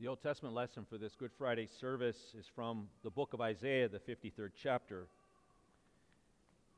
The 0.00 0.08
Old 0.08 0.22
Testament 0.22 0.54
lesson 0.54 0.86
for 0.88 0.96
this 0.96 1.14
Good 1.14 1.30
Friday 1.36 1.66
service 1.66 2.34
is 2.38 2.46
from 2.54 2.88
the 3.04 3.10
book 3.10 3.34
of 3.34 3.42
Isaiah, 3.42 3.86
the 3.86 3.98
53rd 3.98 4.52
chapter. 4.56 5.08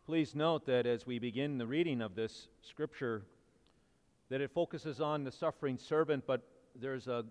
Please 0.06 0.34
note 0.34 0.66
that 0.66 0.86
as 0.86 1.06
we 1.06 1.20
begin 1.20 1.56
the 1.56 1.66
reading 1.68 2.02
of 2.02 2.16
this 2.16 2.48
scripture, 2.62 3.22
that 4.28 4.40
it 4.40 4.50
focuses 4.50 5.00
on 5.00 5.22
the 5.22 5.30
suffering 5.30 5.78
servant, 5.78 6.24
but 6.26 6.42
there's 6.74 7.06
a 7.06 7.24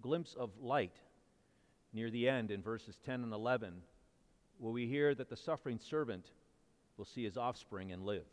glimpse 0.00 0.32
of 0.32 0.52
light 0.58 0.96
near 1.92 2.10
the 2.10 2.26
end 2.26 2.50
in 2.50 2.62
verses 2.62 2.96
10 3.04 3.22
and 3.22 3.34
11, 3.34 3.74
where 4.56 4.72
we 4.72 4.86
hear 4.86 5.14
that 5.14 5.28
the 5.28 5.36
suffering 5.36 5.78
servant 5.78 6.30
will 6.96 7.04
see 7.04 7.24
his 7.24 7.36
offspring 7.36 7.92
and 7.92 8.06
live. 8.06 8.24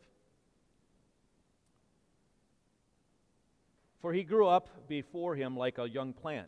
For 4.02 4.14
he 4.14 4.24
grew 4.24 4.48
up 4.48 4.88
before 4.88 5.36
him 5.36 5.58
like 5.58 5.80
a 5.80 5.90
young 5.90 6.14
plant 6.14 6.48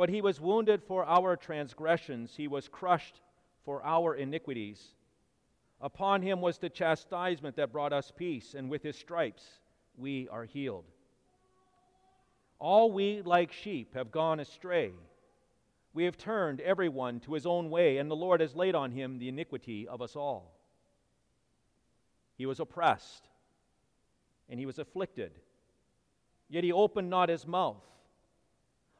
But 0.00 0.08
he 0.08 0.22
was 0.22 0.40
wounded 0.40 0.82
for 0.82 1.04
our 1.04 1.36
transgressions, 1.36 2.34
he 2.34 2.48
was 2.48 2.68
crushed 2.68 3.20
for 3.66 3.84
our 3.84 4.14
iniquities. 4.14 4.94
Upon 5.78 6.22
him 6.22 6.40
was 6.40 6.56
the 6.56 6.70
chastisement 6.70 7.56
that 7.56 7.70
brought 7.70 7.92
us 7.92 8.10
peace, 8.10 8.54
and 8.54 8.70
with 8.70 8.82
his 8.82 8.96
stripes 8.96 9.60
we 9.98 10.26
are 10.30 10.46
healed. 10.46 10.86
All 12.58 12.90
we, 12.90 13.20
like 13.20 13.52
sheep, 13.52 13.94
have 13.94 14.10
gone 14.10 14.40
astray. 14.40 14.92
We 15.92 16.04
have 16.04 16.16
turned 16.16 16.62
everyone 16.62 17.20
to 17.20 17.34
his 17.34 17.44
own 17.44 17.68
way, 17.68 17.98
and 17.98 18.10
the 18.10 18.16
Lord 18.16 18.40
has 18.40 18.56
laid 18.56 18.74
on 18.74 18.92
him 18.92 19.18
the 19.18 19.28
iniquity 19.28 19.86
of 19.86 20.00
us 20.00 20.16
all. 20.16 20.56
He 22.38 22.46
was 22.46 22.58
oppressed, 22.58 23.28
and 24.48 24.58
he 24.58 24.64
was 24.64 24.78
afflicted, 24.78 25.32
yet 26.48 26.64
he 26.64 26.72
opened 26.72 27.10
not 27.10 27.28
his 27.28 27.46
mouth. 27.46 27.84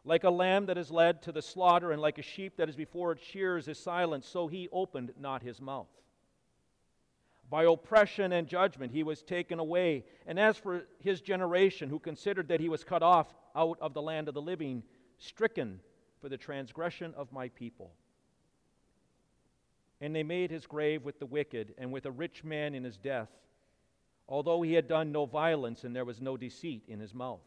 Like 0.05 0.25
a 0.25 0.31
lamb 0.31 0.67
that 0.67 0.79
is 0.79 0.91
led 0.91 1.23
to 1.23 1.33
the 1.33 1.43
slaughter, 1.43 1.93
and 1.93 2.01
like 2.01 2.19
a 2.19 2.23
sheep 2.23 2.56
that 2.56 2.69
is 2.69 2.77
before 2.77 3.12
its 3.12 3.23
shears 3.23 3.69
is 3.69 3.79
silent, 3.79 4.25
so 4.25 4.47
he 4.47 4.69
opened 4.73 5.12
not 5.19 5.42
his 5.42 5.61
mouth. 5.61 5.89
By 7.51 7.65
oppression 7.65 8.33
and 8.33 8.47
judgment 8.47 8.92
he 8.92 9.03
was 9.03 9.23
taken 9.23 9.59
away. 9.59 10.05
And 10.27 10.39
as 10.39 10.57
for 10.57 10.87
his 11.01 11.20
generation, 11.20 11.91
who 11.91 11.98
considered 11.98 12.48
that 12.48 12.61
he 12.61 12.69
was 12.69 12.84
cut 12.84 13.03
off 13.03 13.34
out 13.55 13.79
of 13.81 13.92
the 13.92 14.01
land 14.01 14.29
of 14.29 14.34
the 14.34 14.41
living, 14.41 14.84
stricken 15.19 15.81
for 16.20 16.29
the 16.29 16.39
transgression 16.39 17.12
of 17.17 17.33
my 17.33 17.48
people. 17.48 17.92
And 20.01 20.14
they 20.14 20.23
made 20.23 20.51
his 20.51 20.67
grave 20.67 21.05
with 21.05 21.19
the 21.19 21.27
wicked, 21.27 21.75
and 21.77 21.92
with 21.92 22.07
a 22.07 22.11
rich 22.11 22.42
man 22.45 22.75
in 22.75 22.85
his 22.85 22.97
death, 22.97 23.29
although 24.29 24.62
he 24.62 24.75
had 24.75 24.89
done 24.89 25.12
no 25.12 25.27
violence, 25.27 25.85
and 25.85 25.95
there 25.95 26.05
was 26.05 26.20
no 26.20 26.37
deceit 26.37 26.85
in 26.89 27.01
his 27.01 27.12
mouth. 27.12 27.42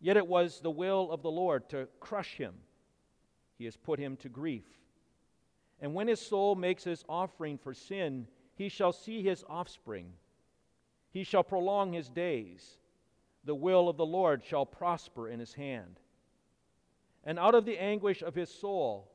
Yet 0.00 0.16
it 0.16 0.26
was 0.26 0.60
the 0.60 0.70
will 0.70 1.10
of 1.10 1.22
the 1.22 1.30
Lord 1.30 1.68
to 1.70 1.88
crush 2.00 2.36
him. 2.36 2.54
He 3.56 3.64
has 3.64 3.76
put 3.76 3.98
him 3.98 4.16
to 4.18 4.28
grief. 4.28 4.66
And 5.80 5.94
when 5.94 6.08
his 6.08 6.20
soul 6.20 6.54
makes 6.54 6.84
his 6.84 7.04
offering 7.08 7.58
for 7.58 7.74
sin, 7.74 8.26
he 8.54 8.68
shall 8.68 8.92
see 8.92 9.22
his 9.22 9.44
offspring. 9.48 10.12
He 11.10 11.24
shall 11.24 11.42
prolong 11.42 11.92
his 11.92 12.08
days. 12.08 12.78
The 13.44 13.54
will 13.54 13.88
of 13.88 13.96
the 13.96 14.06
Lord 14.06 14.44
shall 14.44 14.66
prosper 14.66 15.28
in 15.28 15.40
his 15.40 15.54
hand. 15.54 16.00
And 17.24 17.38
out 17.38 17.54
of 17.54 17.64
the 17.64 17.78
anguish 17.78 18.22
of 18.22 18.34
his 18.34 18.50
soul, 18.50 19.10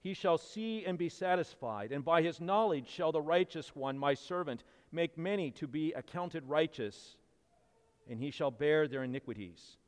he 0.00 0.14
shall 0.14 0.36
see 0.36 0.84
and 0.84 0.98
be 0.98 1.08
satisfied. 1.08 1.92
And 1.92 2.04
by 2.04 2.22
his 2.22 2.40
knowledge 2.40 2.88
shall 2.88 3.12
the 3.12 3.22
righteous 3.22 3.74
one, 3.74 3.98
my 3.98 4.14
servant, 4.14 4.64
make 4.92 5.16
many 5.16 5.50
to 5.52 5.66
be 5.66 5.92
accounted 5.92 6.48
righteous, 6.48 7.16
and 8.08 8.20
he 8.20 8.30
shall 8.30 8.50
bear 8.50 8.86
their 8.86 9.02
iniquities. 9.02 9.78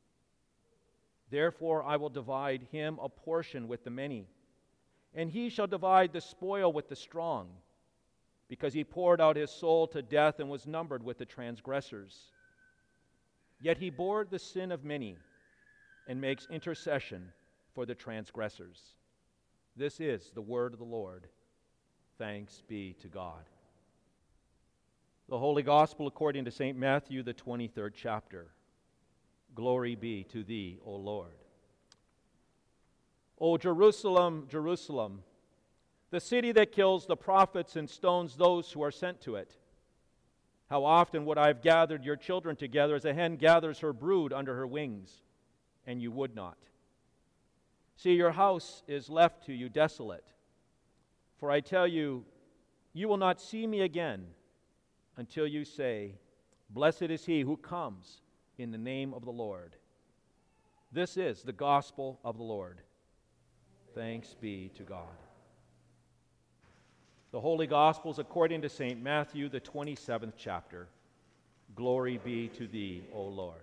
Therefore, 1.31 1.83
I 1.83 1.97
will 1.97 2.09
divide 2.09 2.69
him 2.71 2.99
a 3.03 3.09
portion 3.09 3.69
with 3.69 3.85
the 3.85 3.91
many, 3.91 4.27
and 5.15 5.31
he 5.31 5.49
shall 5.49 5.67
divide 5.67 6.13
the 6.13 6.21
spoil 6.21 6.73
with 6.73 6.89
the 6.89 6.97
strong, 6.97 7.49
because 8.49 8.73
he 8.73 8.85
poured 8.85 9.21
out 9.21 9.37
his 9.37 9.51
soul 9.51 9.87
to 9.89 10.03
death 10.03 10.39
and 10.39 10.49
was 10.49 10.67
numbered 10.67 11.03
with 11.03 11.19
the 11.19 11.25
transgressors. 11.25 12.31
Yet 13.61 13.79
he 13.79 13.91
bore 13.91 14.25
the 14.25 14.39
sin 14.39 14.71
of 14.71 14.85
many 14.85 15.17
and 16.07 16.21
makes 16.21 16.47
intercession 16.51 17.33
for 17.75 17.87
the 17.87 17.95
transgressors. 17.95 18.81
This 19.77 20.01
is 20.01 20.31
the 20.35 20.43
word 20.43 20.73
of 20.73 20.79
the 20.79 20.85
Lord. 20.85 21.27
Thanks 22.19 22.63
be 22.69 22.95
to 23.01 23.09
God. 23.09 23.45
The 25.29 25.39
Holy 25.39 25.63
Gospel 25.63 26.07
according 26.07 26.45
to 26.45 26.51
St. 26.51 26.79
Matthew, 26.79 27.23
the 27.23 27.35
23rd 27.35 27.91
chapter. 27.95 28.47
Glory 29.57 29.95
be 29.95 30.23
to 30.25 30.45
thee, 30.45 30.79
O 30.85 30.95
Lord. 30.95 31.33
O 33.41 33.57
Jerusalem, 33.57 34.47
Jerusalem, 34.51 35.23
the 36.11 36.21
city 36.21 36.53
that 36.53 36.73
kills 36.73 37.07
the 37.07 37.17
prophets 37.17 37.75
and 37.75 37.89
stones 37.89 38.37
those 38.37 38.71
who 38.71 38.83
are 38.85 38.91
sent 38.91 39.23
to 39.23 39.37
it. 39.37 39.57
How 40.69 40.85
often 40.85 41.25
would 41.25 41.39
I 41.39 41.47
have 41.47 41.63
gathered 41.63 42.05
your 42.05 42.17
children 42.17 42.55
together 42.55 42.95
as 42.95 43.07
a 43.07 43.15
hen 43.15 43.37
gathers 43.37 43.81
her 43.81 43.95
brood 43.95 44.33
under 44.33 44.55
her 44.55 44.67
wings, 44.67 45.23
and 45.87 46.03
you 46.03 46.13
would 46.13 46.35
not. 46.35 46.59
See, 47.97 48.13
your 48.13 48.33
house 48.33 48.83
is 48.87 49.09
left 49.09 49.47
to 49.47 49.55
you 49.55 49.71
desolate. 49.71 50.27
For 51.39 51.51
I 51.51 51.61
tell 51.61 51.87
you, 51.87 52.27
you 52.93 53.09
will 53.09 53.17
not 53.17 53.41
see 53.41 53.67
me 53.67 53.81
again 53.81 54.27
until 55.17 55.47
you 55.47 55.65
say, 55.65 56.17
Blessed 56.69 57.05
is 57.05 57.25
he 57.25 57.41
who 57.41 57.57
comes 57.57 58.21
in 58.59 58.71
the 58.71 58.79
name 58.79 59.13
of 59.13 59.25
the 59.25 59.31
Lord. 59.31 59.77
This 60.93 61.17
is 61.17 61.43
the 61.43 61.53
gospel 61.53 62.19
of 62.25 62.37
the 62.37 62.43
Lord. 62.43 62.81
Thanks 63.95 64.35
be 64.35 64.71
to 64.77 64.83
God. 64.83 65.17
The 67.33 67.41
Holy 67.41 67.67
Gospels 67.67 68.19
according 68.19 68.63
to 68.63 68.69
St. 68.69 69.03
Matthew, 69.03 69.49
the 69.49 69.61
27th 69.61 70.35
chapter. 70.39 70.89
Glory 71.75 72.19
be 72.25 72.49
to 72.49 72.67
thee, 72.67 73.05
O 73.13 73.25
Lord. 73.25 73.61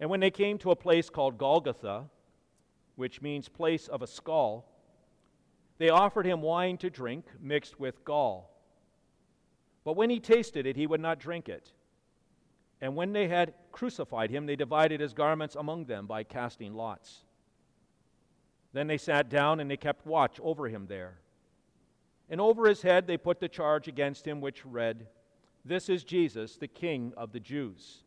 And 0.00 0.10
when 0.10 0.20
they 0.20 0.30
came 0.30 0.58
to 0.58 0.70
a 0.70 0.76
place 0.76 1.10
called 1.10 1.38
Golgotha, 1.38 2.04
which 2.96 3.22
means 3.22 3.48
place 3.48 3.86
of 3.86 4.02
a 4.02 4.06
skull, 4.06 4.64
they 5.78 5.88
offered 5.88 6.26
him 6.26 6.42
wine 6.42 6.78
to 6.78 6.90
drink 6.90 7.26
mixed 7.40 7.78
with 7.78 8.04
gall. 8.04 8.57
But 9.88 9.96
when 9.96 10.10
he 10.10 10.20
tasted 10.20 10.66
it, 10.66 10.76
he 10.76 10.86
would 10.86 11.00
not 11.00 11.18
drink 11.18 11.48
it. 11.48 11.72
And 12.82 12.94
when 12.94 13.14
they 13.14 13.26
had 13.26 13.54
crucified 13.72 14.28
him, 14.28 14.44
they 14.44 14.54
divided 14.54 15.00
his 15.00 15.14
garments 15.14 15.56
among 15.56 15.86
them 15.86 16.06
by 16.06 16.24
casting 16.24 16.74
lots. 16.74 17.24
Then 18.74 18.86
they 18.86 18.98
sat 18.98 19.30
down 19.30 19.60
and 19.60 19.70
they 19.70 19.78
kept 19.78 20.06
watch 20.06 20.38
over 20.42 20.68
him 20.68 20.88
there. 20.88 21.20
And 22.28 22.38
over 22.38 22.68
his 22.68 22.82
head 22.82 23.06
they 23.06 23.16
put 23.16 23.40
the 23.40 23.48
charge 23.48 23.88
against 23.88 24.26
him, 24.26 24.42
which 24.42 24.66
read, 24.66 25.06
This 25.64 25.88
is 25.88 26.04
Jesus, 26.04 26.56
the 26.56 26.68
King 26.68 27.14
of 27.16 27.32
the 27.32 27.40
Jews. 27.40 28.02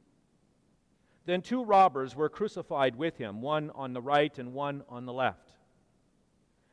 Then 1.25 1.42
two 1.42 1.63
robbers 1.63 2.16
were 2.16 2.30
crucified 2.30 2.95
with 2.95 3.18
him, 3.18 3.42
one 3.42 3.72
on 3.74 3.94
the 3.94 4.04
right 4.04 4.38
and 4.38 4.54
one 4.54 4.84
on 4.88 5.07
the 5.07 5.13
left. 5.13 5.50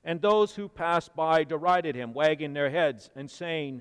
And 0.05 0.21
those 0.21 0.55
who 0.55 0.69
passed 0.69 1.17
by 1.17 1.45
derided 1.45 1.95
him, 1.95 2.13
wagging 2.13 2.53
their 2.53 2.69
heads 2.69 3.09
and 3.17 3.31
saying, 3.31 3.81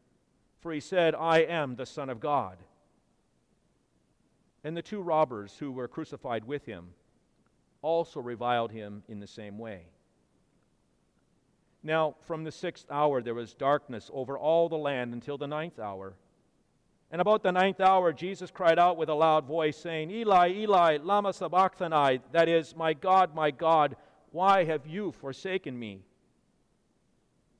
for 0.61 0.71
he 0.71 0.79
said, 0.79 1.15
I 1.15 1.39
am 1.39 1.75
the 1.75 1.85
Son 1.85 2.09
of 2.09 2.19
God. 2.19 2.57
And 4.63 4.77
the 4.77 4.81
two 4.81 5.01
robbers 5.01 5.55
who 5.59 5.71
were 5.71 5.87
crucified 5.87 6.45
with 6.45 6.65
him 6.65 6.89
also 7.81 8.19
reviled 8.19 8.71
him 8.71 9.03
in 9.07 9.19
the 9.19 9.27
same 9.27 9.57
way. 9.57 9.81
Now, 11.83 12.15
from 12.27 12.43
the 12.43 12.51
sixth 12.51 12.85
hour 12.91 13.23
there 13.23 13.33
was 13.33 13.55
darkness 13.55 14.11
over 14.13 14.37
all 14.37 14.69
the 14.69 14.77
land 14.77 15.13
until 15.13 15.37
the 15.37 15.47
ninth 15.47 15.79
hour. 15.79 16.13
And 17.09 17.19
about 17.19 17.41
the 17.41 17.51
ninth 17.51 17.81
hour, 17.81 18.13
Jesus 18.13 18.51
cried 18.51 18.79
out 18.79 18.97
with 18.97 19.09
a 19.09 19.13
loud 19.13 19.45
voice, 19.45 19.75
saying, 19.75 20.11
Eli, 20.11 20.49
Eli, 20.49 20.97
Lama 21.01 21.33
Sabachthani, 21.33 22.21
that 22.31 22.47
is, 22.47 22.75
My 22.75 22.93
God, 22.93 23.35
my 23.35 23.51
God, 23.51 23.97
why 24.31 24.63
have 24.63 24.87
you 24.87 25.11
forsaken 25.11 25.77
me? 25.77 26.03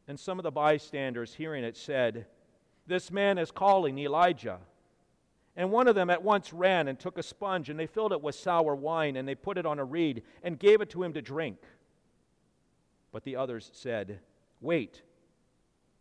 And 0.08 0.20
some 0.20 0.40
of 0.40 0.44
the 0.44 0.52
bystanders, 0.52 1.34
hearing 1.34 1.64
it, 1.64 1.76
said, 1.76 2.28
This 2.92 3.10
man 3.10 3.38
is 3.38 3.52
calling 3.52 3.98
Elijah. 3.98 4.60
And 5.56 5.72
one 5.72 5.88
of 5.88 5.96
them 5.96 6.10
at 6.10 6.24
once 6.24 6.52
ran 6.52 6.90
and 6.90 7.00
took 7.00 7.18
a 7.18 7.24
sponge, 7.24 7.70
and 7.70 7.80
they 7.80 7.88
filled 7.88 8.12
it 8.12 8.22
with 8.22 8.36
sour 8.36 8.76
wine, 8.76 9.16
and 9.16 9.26
they 9.26 9.34
put 9.34 9.58
it 9.58 9.66
on 9.66 9.80
a 9.80 9.86
reed, 9.86 10.24
and 10.44 10.60
gave 10.60 10.82
it 10.82 10.90
to 10.90 11.02
him 11.02 11.14
to 11.14 11.22
drink. 11.22 11.58
But 13.14 13.24
the 13.24 13.38
others 13.38 13.72
said, 13.74 14.20
Wait, 14.60 15.04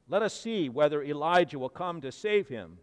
let 0.09 0.23
us 0.23 0.35
see 0.35 0.69
whether 0.69 1.01
Elijah 1.01 1.61
will 1.61 1.69
come 1.69 2.01
to 2.01 2.11
save 2.11 2.49
him. 2.49 2.79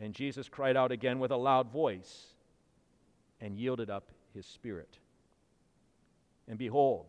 And 0.00 0.12
Jesus 0.12 0.48
cried 0.48 0.76
out 0.76 0.90
again 0.90 1.20
with 1.20 1.30
a 1.30 1.36
loud 1.36 1.70
voice, 1.70 2.34
and 3.40 3.56
yielded 3.56 3.88
up 3.88 4.10
his 4.34 4.46
spirit. 4.46 4.98
And 6.48 6.58
behold, 6.58 7.06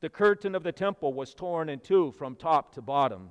the 0.00 0.10
curtain 0.10 0.56
of 0.56 0.64
the 0.64 0.72
temple 0.72 1.12
was 1.12 1.32
torn 1.32 1.68
in 1.68 1.78
two 1.78 2.10
from 2.10 2.34
top 2.34 2.74
to 2.74 2.82
bottom, 2.82 3.30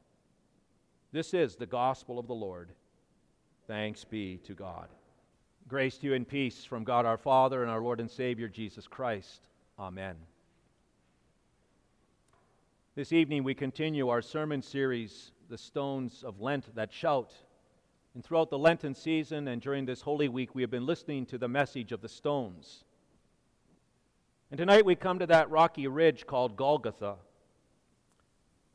This 1.13 1.33
is 1.33 1.57
the 1.57 1.65
gospel 1.65 2.19
of 2.19 2.27
the 2.27 2.33
Lord. 2.33 2.69
Thanks 3.67 4.05
be 4.05 4.37
to 4.45 4.53
God. 4.53 4.87
Grace 5.67 5.97
to 5.97 6.07
you 6.07 6.13
and 6.13 6.25
peace 6.25 6.63
from 6.63 6.85
God 6.85 7.05
our 7.05 7.17
Father 7.17 7.61
and 7.61 7.69
our 7.69 7.81
Lord 7.81 7.99
and 7.99 8.09
Savior 8.09 8.47
Jesus 8.47 8.87
Christ. 8.87 9.49
Amen. 9.77 10.15
This 12.95 13.11
evening 13.11 13.43
we 13.43 13.53
continue 13.53 14.07
our 14.07 14.21
sermon 14.21 14.61
series, 14.61 15.33
The 15.49 15.57
Stones 15.57 16.23
of 16.23 16.39
Lent 16.39 16.73
That 16.75 16.93
Shout. 16.93 17.33
And 18.15 18.23
throughout 18.23 18.49
the 18.49 18.57
Lenten 18.57 18.95
season 18.95 19.49
and 19.49 19.61
during 19.61 19.85
this 19.85 19.99
Holy 19.99 20.29
Week, 20.29 20.55
we 20.55 20.61
have 20.61 20.71
been 20.71 20.85
listening 20.85 21.25
to 21.25 21.37
the 21.37 21.49
message 21.49 21.91
of 21.91 22.01
the 22.01 22.09
stones. 22.09 22.85
And 24.49 24.57
tonight 24.57 24.85
we 24.85 24.95
come 24.95 25.19
to 25.19 25.27
that 25.27 25.49
rocky 25.49 25.87
ridge 25.87 26.25
called 26.25 26.55
Golgotha. 26.55 27.15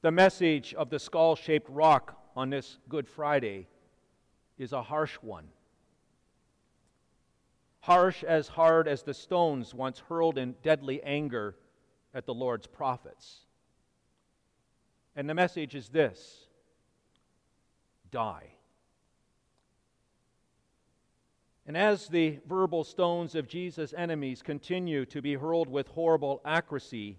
The 0.02 0.10
message 0.10 0.74
of 0.74 0.90
the 0.90 0.98
skull 0.98 1.34
shaped 1.34 1.70
rock 1.70 2.24
on 2.36 2.50
this 2.50 2.78
Good 2.88 3.08
Friday 3.08 3.66
is 4.58 4.72
a 4.72 4.82
harsh 4.82 5.14
one 5.16 5.48
harsh 7.86 8.24
as 8.24 8.48
hard 8.48 8.88
as 8.88 9.04
the 9.04 9.14
stones 9.14 9.72
once 9.72 10.00
hurled 10.08 10.36
in 10.38 10.56
deadly 10.64 11.00
anger 11.04 11.54
at 12.12 12.26
the 12.26 12.34
Lord's 12.34 12.66
prophets. 12.66 13.42
And 15.14 15.30
the 15.30 15.34
message 15.34 15.76
is 15.76 15.88
this 15.88 16.48
die. 18.10 18.48
And 21.64 21.76
as 21.76 22.08
the 22.08 22.40
verbal 22.48 22.82
stones 22.82 23.36
of 23.36 23.46
Jesus' 23.46 23.94
enemies 23.96 24.42
continue 24.42 25.06
to 25.06 25.22
be 25.22 25.34
hurled 25.34 25.68
with 25.68 25.86
horrible 25.86 26.40
accuracy, 26.44 27.18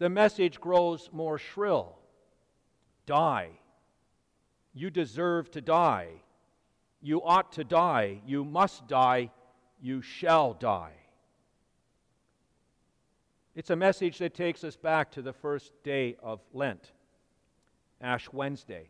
the 0.00 0.08
message 0.08 0.60
grows 0.60 1.10
more 1.12 1.38
shrill 1.38 1.96
Die. 3.06 3.50
You 4.78 4.90
deserve 4.90 5.50
to 5.50 5.60
die. 5.60 6.06
You 7.02 7.20
ought 7.24 7.50
to 7.54 7.64
die. 7.64 8.20
You 8.24 8.44
must 8.44 8.86
die. 8.86 9.32
You 9.82 10.02
shall 10.02 10.54
die. 10.54 10.92
It's 13.56 13.70
a 13.70 13.76
message 13.76 14.18
that 14.18 14.34
takes 14.34 14.62
us 14.62 14.76
back 14.76 15.10
to 15.12 15.22
the 15.22 15.32
first 15.32 15.72
day 15.82 16.14
of 16.22 16.38
Lent, 16.52 16.92
Ash 18.00 18.32
Wednesday, 18.32 18.88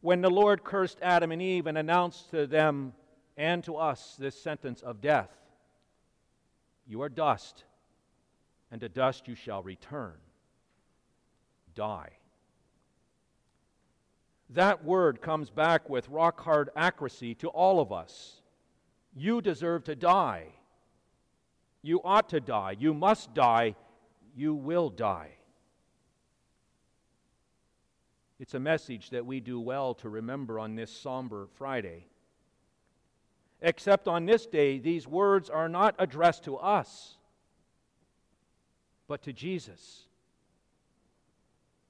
when 0.00 0.20
the 0.20 0.30
Lord 0.30 0.62
cursed 0.62 0.98
Adam 1.02 1.32
and 1.32 1.42
Eve 1.42 1.66
and 1.66 1.76
announced 1.76 2.30
to 2.30 2.46
them 2.46 2.92
and 3.36 3.64
to 3.64 3.74
us 3.74 4.14
this 4.16 4.40
sentence 4.40 4.80
of 4.80 5.00
death 5.00 5.30
You 6.86 7.02
are 7.02 7.08
dust, 7.08 7.64
and 8.70 8.80
to 8.80 8.88
dust 8.88 9.26
you 9.26 9.34
shall 9.34 9.64
return. 9.64 10.18
Die 11.74 12.12
that 14.54 14.84
word 14.84 15.22
comes 15.22 15.50
back 15.50 15.88
with 15.88 16.08
rock 16.08 16.40
hard 16.40 16.70
accuracy 16.76 17.34
to 17.36 17.48
all 17.48 17.80
of 17.80 17.92
us. 17.92 18.42
You 19.14 19.40
deserve 19.40 19.84
to 19.84 19.94
die. 19.94 20.46
You 21.82 22.00
ought 22.04 22.28
to 22.30 22.40
die. 22.40 22.76
You 22.78 22.94
must 22.94 23.34
die. 23.34 23.74
You 24.34 24.54
will 24.54 24.90
die. 24.90 25.30
It's 28.38 28.54
a 28.54 28.60
message 28.60 29.10
that 29.10 29.24
we 29.24 29.40
do 29.40 29.60
well 29.60 29.94
to 29.94 30.08
remember 30.08 30.58
on 30.58 30.74
this 30.74 30.90
somber 30.90 31.48
Friday. 31.54 32.06
Except 33.60 34.08
on 34.08 34.26
this 34.26 34.46
day, 34.46 34.78
these 34.78 35.06
words 35.06 35.48
are 35.48 35.68
not 35.68 35.94
addressed 35.98 36.42
to 36.44 36.56
us, 36.56 37.16
but 39.06 39.22
to 39.22 39.32
Jesus, 39.32 40.06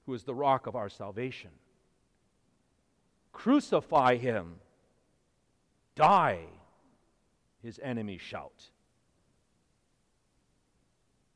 who 0.05 0.13
is 0.13 0.23
the 0.23 0.35
rock 0.35 0.67
of 0.67 0.75
our 0.75 0.89
salvation. 0.89 1.49
Crucify 3.33 4.15
him. 4.15 4.55
Die, 5.95 6.39
his 7.61 7.79
enemies 7.83 8.21
shout. 8.21 8.69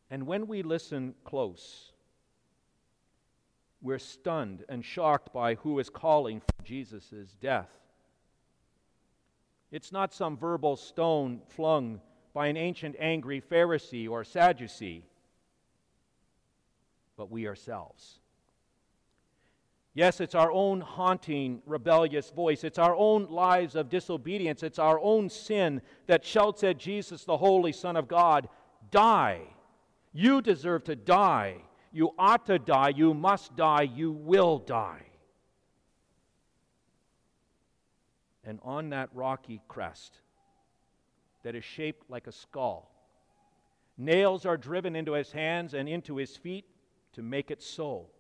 And 0.10 0.26
when 0.26 0.48
we 0.48 0.64
listen 0.64 1.16
close, 1.26 1.92
we're 3.82 4.00
stunned 4.00 4.64
and 4.70 4.84
shocked 4.84 5.34
by 5.34 5.56
who 5.56 5.78
is 5.80 5.90
calling 5.90 6.40
for 6.40 6.64
Jesus' 6.64 7.36
death. 7.42 7.70
It's 9.70 9.92
not 9.92 10.14
some 10.14 10.38
verbal 10.38 10.78
stone 10.78 11.42
flung 11.50 12.00
by 12.34 12.48
an 12.48 12.58
ancient 12.58 12.96
angry 13.00 13.42
Pharisee 13.42 14.10
or 14.10 14.24
Sadducee, 14.24 15.04
but 17.18 17.30
we 17.30 17.48
ourselves. 17.48 18.20
Yes, 19.98 20.22
it's 20.22 20.36
our 20.36 20.52
own 20.52 20.80
haunting, 20.80 21.64
rebellious 21.66 22.30
voice. 22.30 22.64
It's 22.64 22.78
our 22.78 22.96
own 22.96 23.26
lives 23.32 23.74
of 23.74 23.90
disobedience. 23.90 24.62
It's 24.62 24.78
our 24.78 25.00
own 25.00 25.28
sin 25.28 25.82
that 26.06 26.24
shouts 26.24 26.64
at 26.64 26.78
Jesus, 26.78 27.24
the 27.24 27.38
Holy 27.38 27.72
Son 27.72 27.96
of 27.96 28.08
God, 28.08 28.48
Die. 28.92 29.42
You 30.14 30.44
deserve 30.44 30.84
to 30.84 30.96
die. 30.96 31.56
You 31.92 32.12
ought 32.20 32.46
to 32.46 32.60
die. 32.60 32.90
You 32.90 33.16
must 33.16 33.56
die. 33.56 33.82
You 33.82 34.12
will 34.12 34.60
die. 34.60 35.02
And 38.44 38.60
on 38.62 38.92
that 38.92 39.10
rocky 39.16 39.62
crest 39.68 40.20
that 41.42 41.56
is 41.56 41.66
shaped 41.66 42.08
like 42.08 42.28
a 42.28 42.32
skull, 42.32 42.92
nails 43.98 44.46
are 44.46 44.58
driven 44.58 44.96
into 44.96 45.14
his 45.14 45.32
hands 45.32 45.74
and 45.74 45.90
into 45.90 46.18
his 46.18 46.38
feet 46.38 46.66
to 47.14 47.24
make 47.24 47.50
it 47.50 47.64
so. 47.64 48.12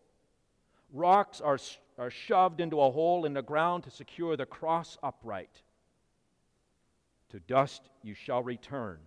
Rocks 0.93 1.41
are, 1.41 1.57
are 1.97 2.09
shoved 2.09 2.61
into 2.61 2.79
a 2.79 2.91
hole 2.91 3.25
in 3.25 3.33
the 3.33 3.41
ground 3.41 3.83
to 3.83 3.91
secure 3.91 4.37
the 4.37 4.45
cross 4.45 4.97
upright. 5.03 5.61
To 7.29 7.39
dust 7.41 7.89
you 8.03 8.13
shall 8.13 8.41
return. 8.41 8.99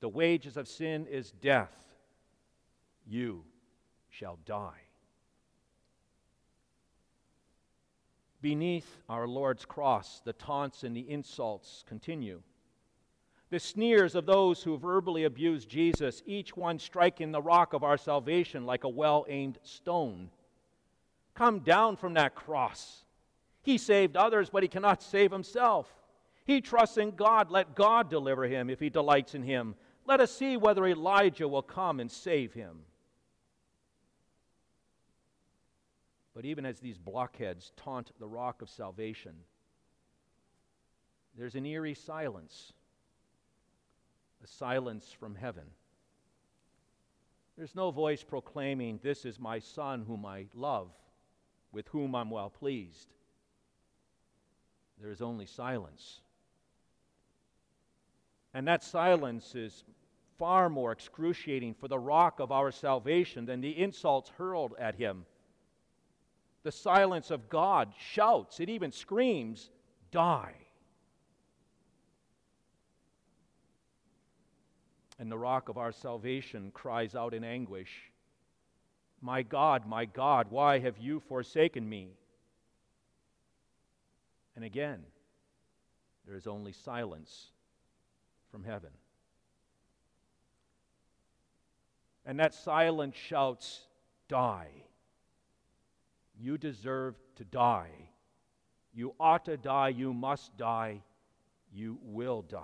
The 0.00 0.08
wages 0.08 0.56
of 0.56 0.68
sin 0.68 1.06
is 1.06 1.30
death. 1.30 1.72
You 3.06 3.44
shall 4.10 4.38
die. 4.44 4.80
Beneath 8.42 8.98
our 9.08 9.26
Lord's 9.26 9.64
cross, 9.64 10.20
the 10.24 10.34
taunts 10.34 10.82
and 10.82 10.94
the 10.94 11.08
insults 11.08 11.84
continue. 11.88 12.42
The 13.48 13.60
sneers 13.60 14.14
of 14.14 14.26
those 14.26 14.62
who 14.62 14.76
verbally 14.76 15.24
abuse 15.24 15.64
Jesus, 15.64 16.22
each 16.26 16.56
one 16.56 16.78
striking 16.78 17.30
the 17.30 17.40
rock 17.40 17.72
of 17.72 17.84
our 17.84 17.96
salvation 17.96 18.66
like 18.66 18.84
a 18.84 18.88
well 18.88 19.24
aimed 19.28 19.58
stone 19.62 20.30
come 21.34 21.60
down 21.60 21.96
from 21.96 22.14
that 22.14 22.34
cross. 22.34 23.04
He 23.62 23.78
saved 23.78 24.16
others, 24.16 24.50
but 24.50 24.62
he 24.62 24.68
cannot 24.68 25.02
save 25.02 25.32
himself. 25.32 25.88
He 26.44 26.60
trusts 26.60 26.98
in 26.98 27.12
God. 27.12 27.50
Let 27.50 27.74
God 27.74 28.10
deliver 28.10 28.44
him 28.44 28.68
if 28.68 28.80
he 28.80 28.90
delights 28.90 29.34
in 29.34 29.42
him. 29.42 29.74
Let 30.06 30.20
us 30.20 30.30
see 30.30 30.56
whether 30.56 30.86
Elijah 30.86 31.48
will 31.48 31.62
come 31.62 31.98
and 31.98 32.10
save 32.10 32.52
him. 32.52 32.80
But 36.34 36.44
even 36.44 36.66
as 36.66 36.80
these 36.80 36.98
blockheads 36.98 37.72
taunt 37.76 38.10
the 38.18 38.26
rock 38.26 38.60
of 38.60 38.68
salvation, 38.68 39.34
there's 41.38 41.54
an 41.54 41.64
eerie 41.64 41.94
silence, 41.94 42.72
a 44.42 44.46
silence 44.46 45.10
from 45.18 45.36
heaven. 45.36 45.64
There's 47.56 47.74
no 47.74 47.90
voice 47.92 48.24
proclaiming, 48.24 48.98
This 49.02 49.24
is 49.24 49.38
my 49.38 49.60
Son 49.60 50.04
whom 50.06 50.26
I 50.26 50.46
love, 50.54 50.88
with 51.74 51.88
whom 51.88 52.14
I'm 52.14 52.30
well 52.30 52.50
pleased. 52.50 53.08
There 55.00 55.10
is 55.10 55.20
only 55.20 55.46
silence. 55.46 56.20
And 58.54 58.68
that 58.68 58.84
silence 58.84 59.54
is 59.54 59.84
far 60.38 60.70
more 60.70 60.92
excruciating 60.92 61.74
for 61.74 61.88
the 61.88 61.98
rock 61.98 62.38
of 62.38 62.52
our 62.52 62.70
salvation 62.70 63.44
than 63.44 63.60
the 63.60 63.76
insults 63.76 64.30
hurled 64.30 64.74
at 64.78 64.94
him. 64.94 65.26
The 66.62 66.72
silence 66.72 67.30
of 67.30 67.48
God 67.48 67.92
shouts, 67.98 68.60
it 68.60 68.68
even 68.68 68.92
screams, 68.92 69.70
Die. 70.10 70.54
And 75.18 75.30
the 75.30 75.38
rock 75.38 75.68
of 75.68 75.76
our 75.76 75.92
salvation 75.92 76.70
cries 76.72 77.14
out 77.14 77.34
in 77.34 77.44
anguish, 77.44 78.12
My 79.24 79.40
God, 79.40 79.86
my 79.88 80.04
God, 80.04 80.48
why 80.50 80.80
have 80.80 80.98
you 80.98 81.18
forsaken 81.18 81.88
me? 81.88 82.10
And 84.54 84.66
again, 84.66 85.02
there 86.26 86.36
is 86.36 86.46
only 86.46 86.72
silence 86.72 87.46
from 88.50 88.64
heaven. 88.64 88.90
And 92.26 92.38
that 92.38 92.52
silence 92.52 93.16
shouts, 93.16 93.86
Die. 94.28 94.68
You 96.38 96.58
deserve 96.58 97.14
to 97.36 97.44
die. 97.44 97.92
You 98.92 99.14
ought 99.18 99.46
to 99.46 99.56
die. 99.56 99.88
You 99.88 100.12
must 100.12 100.54
die. 100.58 101.00
You 101.72 101.98
will 102.02 102.42
die. 102.42 102.60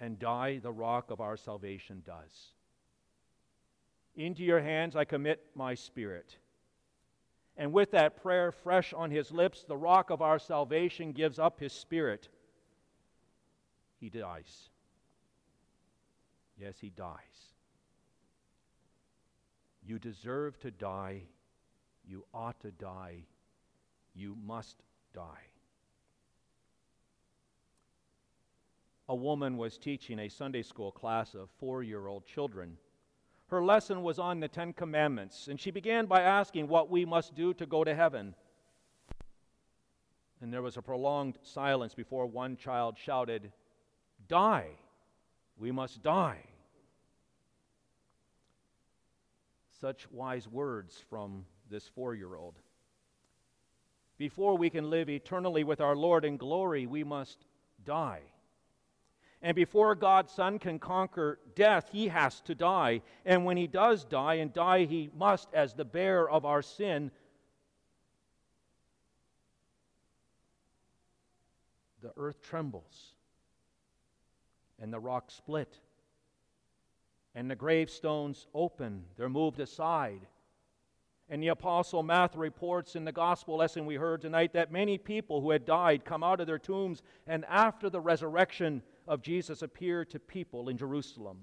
And 0.00 0.18
die 0.18 0.58
the 0.62 0.70
rock 0.70 1.10
of 1.10 1.22
our 1.22 1.38
salvation 1.38 2.02
does. 2.04 2.52
Into 4.16 4.42
your 4.42 4.60
hands 4.60 4.96
I 4.96 5.04
commit 5.04 5.44
my 5.54 5.74
spirit. 5.74 6.36
And 7.56 7.72
with 7.72 7.90
that 7.92 8.22
prayer 8.22 8.50
fresh 8.52 8.92
on 8.92 9.10
his 9.10 9.30
lips, 9.30 9.64
the 9.64 9.76
rock 9.76 10.10
of 10.10 10.20
our 10.20 10.38
salvation 10.38 11.12
gives 11.12 11.38
up 11.38 11.60
his 11.60 11.72
spirit. 11.72 12.28
He 13.98 14.10
dies. 14.10 14.68
Yes, 16.58 16.76
he 16.80 16.90
dies. 16.90 17.54
You 19.86 19.98
deserve 19.98 20.58
to 20.60 20.70
die. 20.70 21.22
You 22.06 22.24
ought 22.34 22.60
to 22.60 22.70
die. 22.70 23.24
You 24.14 24.36
must 24.44 24.76
die. 25.14 25.50
A 29.08 29.14
woman 29.14 29.56
was 29.56 29.78
teaching 29.78 30.18
a 30.18 30.28
Sunday 30.28 30.62
school 30.62 30.90
class 30.90 31.34
of 31.34 31.48
four 31.58 31.82
year 31.82 32.06
old 32.06 32.26
children. 32.26 32.76
Her 33.48 33.62
lesson 33.62 34.02
was 34.02 34.18
on 34.18 34.40
the 34.40 34.48
Ten 34.48 34.72
Commandments, 34.72 35.46
and 35.48 35.60
she 35.60 35.70
began 35.70 36.06
by 36.06 36.22
asking 36.22 36.66
what 36.66 36.90
we 36.90 37.04
must 37.04 37.34
do 37.34 37.54
to 37.54 37.66
go 37.66 37.84
to 37.84 37.94
heaven. 37.94 38.34
And 40.40 40.52
there 40.52 40.62
was 40.62 40.76
a 40.76 40.82
prolonged 40.82 41.38
silence 41.42 41.94
before 41.94 42.26
one 42.26 42.56
child 42.56 42.96
shouted, 42.98 43.52
Die! 44.28 44.68
We 45.58 45.70
must 45.70 46.02
die. 46.02 46.40
Such 49.80 50.10
wise 50.10 50.48
words 50.48 51.02
from 51.08 51.46
this 51.70 51.88
four 51.88 52.14
year 52.14 52.34
old. 52.34 52.58
Before 54.18 54.56
we 54.56 54.70
can 54.70 54.90
live 54.90 55.08
eternally 55.08 55.62
with 55.62 55.80
our 55.80 55.94
Lord 55.94 56.24
in 56.24 56.36
glory, 56.36 56.86
we 56.86 57.04
must 57.04 57.44
die. 57.84 58.22
And 59.42 59.54
before 59.54 59.94
God's 59.94 60.32
Son 60.32 60.58
can 60.58 60.78
conquer 60.78 61.38
death, 61.54 61.90
he 61.92 62.08
has 62.08 62.40
to 62.42 62.54
die. 62.54 63.02
And 63.24 63.44
when 63.44 63.56
he 63.56 63.66
does 63.66 64.04
die, 64.04 64.34
and 64.34 64.52
die 64.52 64.84
he 64.84 65.10
must 65.16 65.48
as 65.52 65.74
the 65.74 65.84
bearer 65.84 66.28
of 66.28 66.44
our 66.44 66.62
sin, 66.62 67.10
the 72.02 72.12
earth 72.16 72.40
trembles 72.42 73.14
and 74.80 74.92
the 74.92 75.00
rocks 75.00 75.34
split 75.34 75.80
and 77.36 77.50
the 77.50 77.54
gravestones 77.54 78.46
open, 78.54 79.04
they're 79.16 79.28
moved 79.28 79.60
aside. 79.60 80.26
And 81.28 81.42
the 81.42 81.48
Apostle 81.48 82.02
Matthew 82.02 82.40
reports 82.40 82.96
in 82.96 83.04
the 83.04 83.12
gospel 83.12 83.56
lesson 83.56 83.84
we 83.84 83.96
heard 83.96 84.22
tonight 84.22 84.54
that 84.54 84.72
many 84.72 84.96
people 84.96 85.42
who 85.42 85.50
had 85.50 85.66
died 85.66 86.04
come 86.04 86.24
out 86.24 86.40
of 86.40 86.46
their 86.46 86.58
tombs, 86.58 87.02
and 87.26 87.44
after 87.44 87.90
the 87.90 88.00
resurrection 88.00 88.82
of 89.06 89.22
Jesus 89.22 89.62
appeared 89.62 90.10
to 90.10 90.18
people 90.18 90.68
in 90.68 90.76
Jerusalem. 90.76 91.38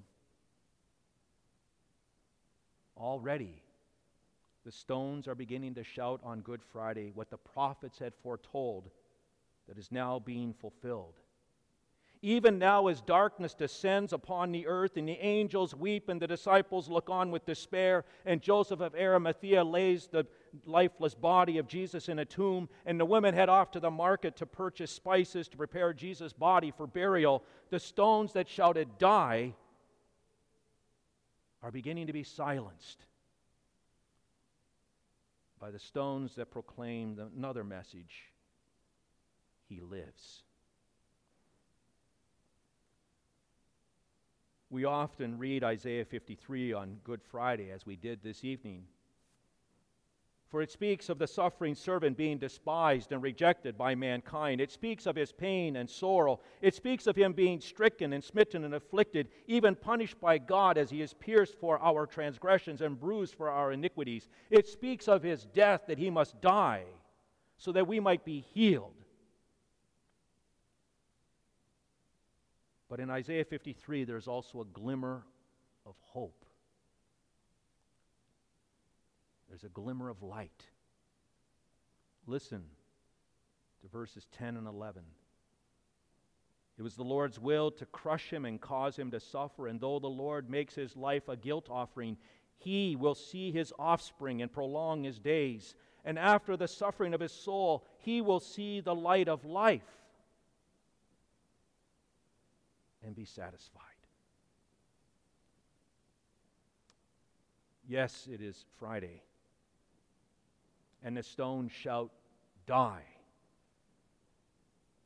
Already, 2.98 3.62
the 4.66 4.72
stones 4.72 5.28
are 5.28 5.36
beginning 5.36 5.74
to 5.76 5.84
shout 5.84 6.22
on 6.24 6.42
Good 6.42 6.62
Friday 6.62 7.12
what 7.14 7.30
the 7.30 7.38
prophets 7.38 8.00
had 8.00 8.14
foretold 8.22 8.90
that 9.68 9.78
is 9.78 9.92
now 9.92 10.20
being 10.20 10.54
fulfilled. 10.54 11.16
Even 12.26 12.58
now, 12.58 12.88
as 12.88 13.02
darkness 13.02 13.54
descends 13.54 14.14
upon 14.14 14.54
the 14.54 14.66
earth, 14.66 14.96
and 14.96 15.06
the 15.06 15.20
angels 15.20 15.76
weep, 15.76 16.08
and 16.08 16.22
the 16.22 16.26
disciples 16.26 16.88
look 16.88 17.10
on 17.10 17.32
with 17.32 17.46
despair, 17.46 18.06
and 18.26 18.42
Joseph 18.42 18.80
of 18.80 18.96
Arimathea 18.96 19.62
lays 19.62 20.08
the 20.08 20.26
lifeless 20.66 21.14
body 21.14 21.58
of 21.58 21.68
Jesus 21.68 22.08
in 22.08 22.20
a 22.20 22.26
tomb, 22.26 22.70
and 22.86 22.98
the 22.98 23.04
women 23.04 23.34
head 23.34 23.50
off 23.50 23.72
to 23.72 23.82
the 23.82 23.92
market 23.92 24.38
to 24.38 24.46
purchase 24.46 24.90
spices 24.90 25.50
to 25.50 25.58
prepare 25.58 25.92
Jesus' 25.92 26.32
body 26.32 26.72
for 26.72 26.88
burial, 26.88 27.44
the 27.72 27.80
stones 27.80 28.32
that 28.32 28.48
shouted, 28.48 28.98
Die, 28.98 29.54
are 31.62 31.72
beginning 31.72 32.08
to 32.08 32.14
be 32.14 32.24
silenced 32.24 33.04
by 35.60 35.72
the 35.72 35.80
stones 35.80 36.36
that 36.36 36.52
proclaim 36.52 37.20
another 37.36 37.66
message 37.66 38.32
He 39.68 39.82
lives. 39.82 40.44
We 44.74 44.86
often 44.86 45.38
read 45.38 45.64
Isaiah 45.64 46.04
53 46.04 46.74
on 46.74 46.98
Good 47.04 47.22
Friday, 47.22 47.70
as 47.70 47.86
we 47.86 47.96
did 47.96 48.24
this 48.24 48.44
evening. 48.44 48.86
For 50.50 50.64
it 50.64 50.72
speaks 50.72 51.10
of 51.10 51.20
the 51.20 51.28
suffering 51.28 51.76
servant 51.76 52.18
being 52.18 52.40
despised 52.40 53.12
and 53.12 53.22
rejected 53.22 53.78
by 53.78 53.94
mankind. 53.94 54.60
It 54.60 54.72
speaks 54.72 55.06
of 55.06 55.16
his 55.16 55.32
pain 55.32 55.76
and 55.76 55.88
sorrow. 55.88 56.40
It 56.60 56.74
speaks 56.74 57.06
of 57.06 57.16
him 57.16 57.34
being 57.34 57.62
stricken 57.62 58.14
and 58.14 58.24
smitten 58.24 58.64
and 58.64 58.74
afflicted, 58.74 59.28
even 59.46 59.76
punished 59.76 60.20
by 60.20 60.40
God 60.40 60.80
as 60.80 60.90
he 60.90 61.04
is 61.04 61.14
pierced 61.14 61.60
for 61.60 61.78
our 61.80 62.08
transgressions 62.08 62.82
and 62.82 63.00
bruised 63.00 63.36
for 63.36 63.52
our 63.52 63.74
iniquities. 63.74 64.28
It 64.50 64.68
speaks 64.68 65.08
of 65.08 65.22
his 65.22 65.46
death 65.46 65.82
that 65.86 66.00
he 66.00 66.10
must 66.10 66.42
die 66.42 66.86
so 67.58 67.72
that 67.74 67.88
we 67.88 68.00
might 68.00 68.26
be 68.26 68.40
healed. 68.40 69.03
But 72.94 73.00
in 73.00 73.10
Isaiah 73.10 73.44
53, 73.44 74.04
there's 74.04 74.28
also 74.28 74.62
a 74.62 74.66
glimmer 74.66 75.24
of 75.84 75.96
hope. 76.00 76.46
There's 79.50 79.64
a 79.64 79.70
glimmer 79.70 80.10
of 80.10 80.22
light. 80.22 80.68
Listen 82.28 82.62
to 83.82 83.88
verses 83.88 84.28
10 84.38 84.58
and 84.58 84.68
11. 84.68 85.02
It 86.78 86.84
was 86.84 86.94
the 86.94 87.02
Lord's 87.02 87.40
will 87.40 87.72
to 87.72 87.86
crush 87.88 88.30
him 88.30 88.46
and 88.46 88.62
cause 88.62 88.96
him 88.96 89.10
to 89.10 89.20
suffer, 89.20 89.66
and 89.66 89.82
though 89.82 89.98
the 89.98 90.06
Lord 90.06 90.48
makes 90.48 90.76
his 90.76 90.96
life 90.96 91.28
a 91.28 91.36
guilt 91.36 91.70
offering, 91.72 92.16
he 92.60 92.96
will 92.96 93.16
see 93.16 93.52
his 93.52 93.74
offspring 93.80 94.44
and 94.44 94.54
prolong 94.54 95.04
his 95.04 95.18
days. 95.18 95.74
And 96.06 96.20
after 96.20 96.56
the 96.56 96.68
suffering 96.68 97.16
of 97.16 97.22
his 97.22 97.34
soul, 97.34 97.88
he 97.98 98.22
will 98.22 98.40
see 98.40 98.82
the 98.82 98.94
light 98.94 99.28
of 99.28 99.46
life 99.46 100.03
and 103.06 103.16
be 103.16 103.26
satisfied. 103.26 103.82
Yes, 107.88 108.28
it 108.32 108.42
is 108.42 108.66
Friday. 108.80 109.22
And 111.04 111.18
the 111.18 111.24
stones 111.24 111.72
shout, 111.72 112.12
Die. 112.66 113.04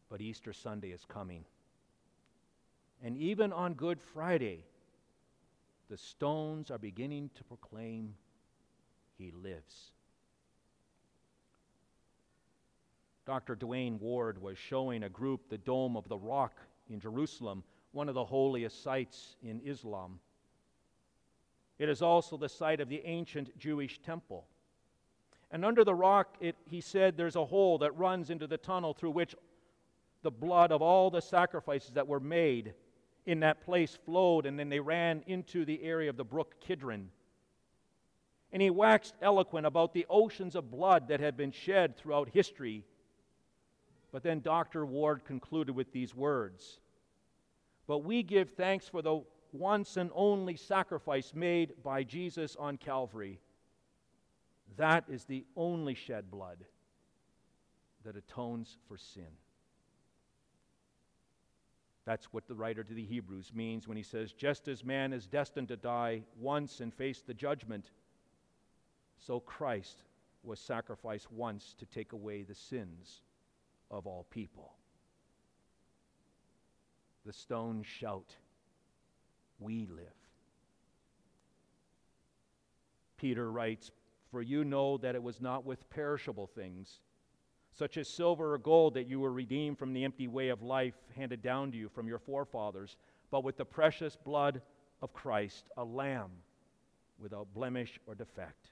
But 0.10 0.22
Easter 0.22 0.54
Sunday 0.54 0.92
is 0.92 1.04
coming. 1.08 1.44
And 3.04 3.18
even 3.18 3.52
on 3.52 3.74
Good 3.74 4.00
Friday, 4.02 4.64
the 5.90 5.98
stones 5.98 6.72
are 6.72 6.78
beginning 6.78 7.30
to 7.36 7.44
proclaim, 7.44 8.14
He 9.18 9.32
lives. 9.32 9.92
Dr. 13.26 13.56
Duane 13.56 14.00
Ward 14.00 14.42
was 14.42 14.58
showing 14.58 15.04
a 15.04 15.10
group 15.10 15.50
the 15.50 15.58
Dome 15.58 15.98
of 15.98 16.08
the 16.08 16.18
Rock 16.18 16.54
in 16.90 17.00
Jerusalem, 17.00 17.64
one 17.98 18.08
of 18.10 18.14
the 18.14 18.24
holiest 18.24 18.84
sites 18.84 19.38
in 19.42 19.60
Islam. 19.66 20.20
It 21.80 21.90
is 21.90 22.04
also 22.04 22.38
the 22.38 22.48
site 22.48 22.80
of 22.80 22.90
the 22.90 23.02
ancient 23.04 23.58
Jewish 23.58 24.00
temple. 24.04 24.46
And 25.50 25.66
under 25.66 25.84
the 25.84 25.96
rock, 25.96 26.38
it, 26.40 26.56
he 26.70 26.80
said, 26.80 27.18
there's 27.18 27.36
a 27.36 27.44
hole 27.44 27.80
that 27.80 27.98
runs 27.98 28.30
into 28.30 28.46
the 28.46 28.60
tunnel 28.60 28.94
through 28.94 29.12
which 29.12 29.34
the 30.22 30.30
blood 30.30 30.72
of 30.72 30.84
all 30.84 31.10
the 31.10 31.24
sacrifices 31.24 31.90
that 31.94 32.08
were 32.08 32.20
made 32.20 32.76
in 33.26 33.40
that 33.40 33.66
place 33.66 33.98
flowed, 34.06 34.46
and 34.46 34.60
then 34.60 34.70
they 34.70 34.80
ran 34.80 35.24
into 35.26 35.66
the 35.66 35.82
area 35.82 36.12
of 36.12 36.18
the 36.18 36.24
brook 36.24 36.54
Kidron. 36.60 37.10
And 38.54 38.62
he 38.62 38.70
waxed 38.70 39.16
eloquent 39.24 39.66
about 39.66 39.96
the 39.96 40.06
oceans 40.08 40.56
of 40.56 40.70
blood 40.70 41.08
that 41.08 41.20
had 41.20 41.36
been 41.36 41.52
shed 41.52 41.98
throughout 41.98 42.30
history. 42.30 42.84
But 44.12 44.22
then 44.22 44.42
Dr. 44.42 44.86
Ward 44.86 45.26
concluded 45.26 45.76
with 45.76 45.92
these 45.92 46.14
words 46.14 46.80
But 47.88 48.00
we 48.00 48.22
give 48.22 48.52
thanks 48.52 48.88
for 48.88 49.02
the 49.02 49.22
once 49.54 49.98
and 49.98 50.12
only 50.14 50.56
sacrifice 50.56 51.34
made 51.34 51.74
by 51.84 52.04
Jesus 52.04 52.56
on 52.58 52.78
Calvary. 52.78 53.40
That 54.76 55.06
is 55.10 55.24
the 55.24 55.46
only 55.56 55.96
shed 55.96 56.30
blood 56.30 56.66
that 58.04 58.18
atones 58.18 58.78
for 58.88 58.98
sin. 58.98 59.28
That's 62.06 62.32
what 62.32 62.48
the 62.48 62.56
writer 62.56 62.84
to 62.84 62.94
the 62.94 63.06
Hebrews 63.06 63.52
means 63.54 63.88
when 63.88 63.98
he 63.98 64.04
says, 64.04 64.32
Just 64.32 64.68
as 64.68 64.84
man 64.84 65.12
is 65.12 65.28
destined 65.28 65.68
to 65.70 65.76
die 65.76 66.24
once 66.40 66.80
and 66.80 66.94
face 66.94 67.22
the 67.22 67.34
judgment, 67.34 67.92
so 69.18 69.42
Christ 69.42 70.04
was 70.44 70.60
sacrificed 70.60 71.30
once 71.32 71.76
to 71.78 71.86
take 71.86 72.14
away 72.14 72.44
the 72.44 72.56
sins 72.56 73.22
of 73.92 74.08
all 74.08 74.26
people. 74.30 74.74
The 77.28 77.34
stones 77.34 77.86
shout, 77.86 78.34
We 79.60 79.86
live. 79.86 80.08
Peter 83.18 83.52
writes, 83.52 83.92
For 84.32 84.42
you 84.42 84.64
know 84.64 84.96
that 85.00 85.14
it 85.14 85.22
was 85.22 85.42
not 85.42 85.66
with 85.66 85.90
perishable 85.90 86.48
things, 86.48 87.02
such 87.74 87.98
as 87.98 88.08
silver 88.08 88.54
or 88.54 88.58
gold, 88.58 88.94
that 88.94 89.10
you 89.10 89.20
were 89.20 89.34
redeemed 89.34 89.78
from 89.78 89.92
the 89.92 90.06
empty 90.06 90.30
way 90.30 90.48
of 90.48 90.62
life 90.62 90.96
handed 91.18 91.42
down 91.42 91.70
to 91.74 91.78
you 91.78 91.90
from 91.90 92.08
your 92.08 92.18
forefathers, 92.18 92.96
but 93.30 93.44
with 93.44 93.58
the 93.58 93.66
precious 93.66 94.16
blood 94.16 94.62
of 95.02 95.12
Christ, 95.12 95.66
a 95.76 95.84
lamb 95.84 96.32
without 97.20 97.54
blemish 97.54 98.00
or 98.08 98.16
defect. 98.16 98.70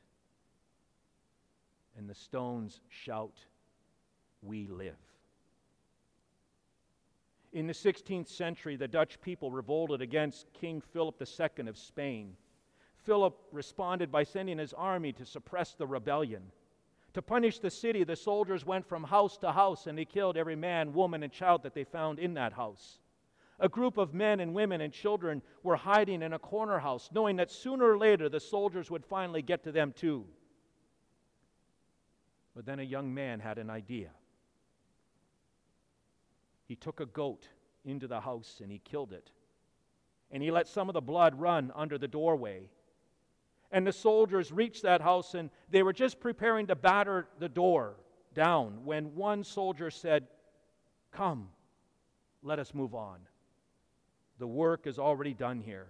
And 1.98 2.10
the 2.10 2.16
stones 2.16 2.80
shout, 2.88 3.36
We 4.42 4.68
live. 4.68 5.14
In 7.56 7.68
the 7.68 7.74
16th 7.74 8.28
century, 8.28 8.76
the 8.76 8.86
Dutch 8.86 9.22
people 9.22 9.50
revolted 9.50 10.02
against 10.02 10.52
King 10.52 10.82
Philip 10.82 11.22
II 11.22 11.70
of 11.70 11.78
Spain. 11.78 12.36
Philip 13.06 13.40
responded 13.54 14.12
by 14.12 14.24
sending 14.24 14.58
his 14.58 14.74
army 14.74 15.14
to 15.14 15.26
suppress 15.26 15.74
the 15.74 15.88
rebellion. 15.88 16.52
To 17.14 17.22
punish 17.22 17.60
the 17.60 17.70
city, 17.70 18.04
the 18.04 18.18
soldiers 18.18 18.66
went 18.66 18.86
from 18.86 19.06
house 19.06 19.38
to 19.38 19.54
house 19.54 19.88
and 19.88 19.98
they 19.98 20.04
killed 20.04 20.36
every 20.36 20.58
man, 20.58 20.92
woman, 20.92 21.24
and 21.24 21.32
child 21.32 21.64
that 21.64 21.74
they 21.74 21.86
found 21.86 22.20
in 22.20 22.34
that 22.34 22.52
house. 22.52 23.00
A 23.62 23.70
group 23.70 23.98
of 23.98 24.14
men 24.14 24.42
and 24.42 24.54
women 24.54 24.82
and 24.82 24.92
children 24.92 25.42
were 25.64 25.78
hiding 25.78 26.24
in 26.24 26.34
a 26.34 26.40
corner 26.40 26.80
house, 26.80 27.10
knowing 27.14 27.38
that 27.38 27.50
sooner 27.50 27.90
or 27.90 27.98
later 27.98 28.28
the 28.28 28.42
soldiers 28.42 28.92
would 28.92 29.06
finally 29.06 29.42
get 29.42 29.64
to 29.64 29.72
them 29.72 29.94
too. 29.94 30.26
But 32.54 32.66
then 32.66 32.80
a 32.80 32.84
young 32.84 33.14
man 33.14 33.40
had 33.40 33.60
an 33.60 33.70
idea. 33.70 34.10
He 36.65 36.75
took 36.75 37.00
a 37.00 37.05
goat 37.05 37.48
into 37.84 38.07
the 38.07 38.22
house 38.22 38.60
and 38.62 38.72
he 38.72 38.79
killed 38.79 39.13
it. 39.13 39.31
And 40.31 40.41
he 40.41 40.51
let 40.51 40.67
some 40.67 40.89
of 40.89 40.93
the 40.93 41.01
blood 41.01 41.39
run 41.39 41.71
under 41.75 41.97
the 41.97 42.08
doorway. 42.08 42.69
And 43.71 43.86
the 43.86 43.93
soldiers 43.93 44.51
reached 44.51 44.84
that 44.84 45.01
house 45.01 45.36
and 45.36 45.49
they 45.69 45.84
were 45.84 45.93
just 45.93 46.19
preparing 46.19 46.67
to 46.67 46.75
batter 46.75 47.28
the 47.39 47.49
door 47.49 47.95
down 48.34 48.86
when 48.86 49.15
one 49.15 49.43
soldier 49.43 49.91
said, 49.91 50.28
Come, 51.12 51.49
let 52.43 52.60
us 52.60 52.73
move 52.73 52.93
on. 52.93 53.19
The 54.39 54.47
work 54.47 54.86
is 54.88 54.99
already 54.99 55.34
done 55.34 55.62
here. 55.62 55.88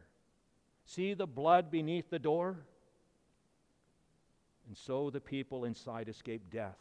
See 0.86 1.14
the 1.14 1.26
blood 1.26 1.72
beneath 1.72 2.10
the 2.10 2.20
door? 2.20 2.58
And 4.68 4.78
so 4.78 5.10
the 5.10 5.22
people 5.22 5.66
inside 5.66 6.10
escaped 6.10 6.52
death 6.52 6.78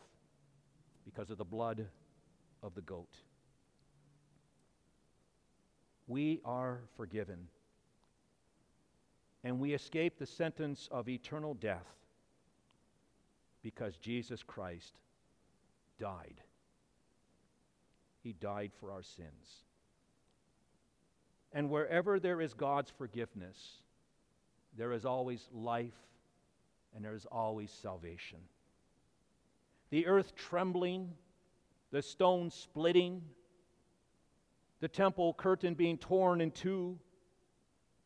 because 1.05 1.31
of 1.31 1.39
the 1.39 1.45
blood 1.45 1.87
of 2.63 2.75
the 2.75 2.83
goat. 2.83 3.17
We 6.07 6.41
are 6.45 6.81
forgiven. 6.97 7.49
And 9.43 9.61
we 9.61 9.75
escape 9.75 10.19
the 10.19 10.27
sentence 10.27 10.89
of 10.91 11.09
eternal 11.09 11.55
death 11.55 11.87
because 13.63 13.97
Jesus 13.97 14.43
Christ 14.43 14.95
died. 15.99 16.41
He 18.23 18.33
died 18.33 18.73
for 18.81 18.91
our 18.91 19.03
sins. 19.03 19.65
And 21.53 21.71
wherever 21.71 22.19
there 22.19 22.41
is 22.41 22.53
God's 22.53 22.91
forgiveness, 22.91 23.57
there 24.77 24.93
is 24.93 25.05
always 25.05 25.49
life 25.53 25.93
and 26.95 27.05
there 27.05 27.15
is 27.15 27.27
always 27.31 27.71
salvation. 27.71 28.39
The 29.91 30.07
earth 30.07 30.35
trembling, 30.35 31.13
the 31.91 32.03
stone 32.03 32.51
splitting, 32.51 33.23
the 34.85 34.89
temple 34.89 35.33
curtain 35.33 35.73
being 35.73 35.97
torn 35.97 36.43
in 36.43 36.51
two, 36.51 36.99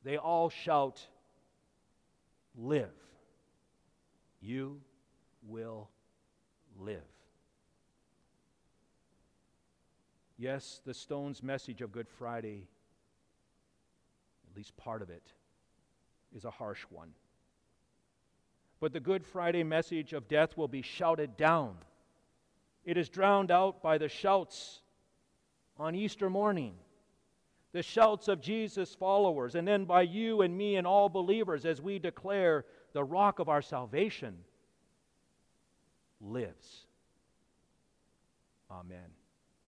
they 0.04 0.16
all 0.16 0.48
shout, 0.48 1.04
Live. 2.56 2.94
You 4.40 4.80
will 5.42 5.90
live. 6.78 7.02
Yes, 10.36 10.80
the 10.86 10.94
stone's 10.94 11.42
message 11.42 11.82
of 11.82 11.90
Good 11.90 12.08
Friday, 12.08 12.68
at 14.48 14.56
least 14.56 14.76
part 14.76 15.02
of 15.02 15.10
it, 15.10 15.32
is 16.32 16.44
a 16.44 16.50
harsh 16.52 16.82
one. 16.90 17.10
But 18.78 18.92
the 18.92 19.00
Good 19.00 19.26
Friday 19.26 19.64
message 19.64 20.12
of 20.12 20.28
death 20.28 20.56
will 20.56 20.68
be 20.68 20.82
shouted 20.82 21.36
down. 21.36 21.78
It 22.84 22.96
is 22.96 23.08
drowned 23.08 23.50
out 23.50 23.82
by 23.82 23.98
the 23.98 24.08
shouts 24.08 24.82
on 25.78 25.94
Easter 25.94 26.28
morning, 26.28 26.74
the 27.72 27.82
shouts 27.82 28.28
of 28.28 28.40
Jesus' 28.40 28.94
followers, 28.94 29.54
and 29.54 29.66
then 29.66 29.84
by 29.84 30.02
you 30.02 30.42
and 30.42 30.56
me 30.56 30.76
and 30.76 30.86
all 30.86 31.08
believers 31.08 31.64
as 31.64 31.80
we 31.80 31.98
declare 31.98 32.64
the 32.92 33.04
rock 33.04 33.38
of 33.38 33.48
our 33.48 33.62
salvation 33.62 34.36
lives. 36.20 36.86
Amen. 38.70 39.17